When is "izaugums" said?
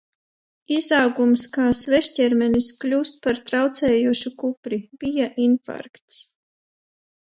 0.77-1.43